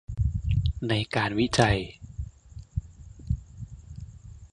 [0.89, 1.79] ในการวิจัย